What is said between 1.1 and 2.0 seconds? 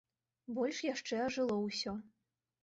ажыло ўсё.